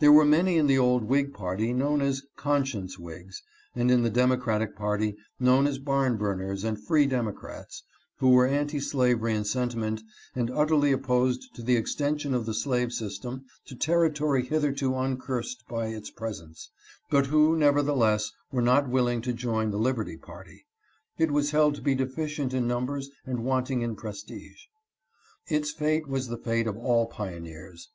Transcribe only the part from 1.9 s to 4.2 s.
as Conscience Whigs, and in the